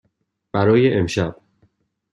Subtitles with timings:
[0.53, 1.41] برای امشب.